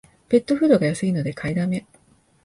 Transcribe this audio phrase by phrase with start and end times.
[0.29, 1.85] ペットフードが安いので買いだめ